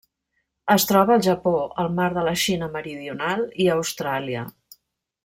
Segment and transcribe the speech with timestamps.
[0.75, 1.53] Es troba al Japó,
[1.83, 4.47] el mar de la Xina Meridional i Austràlia.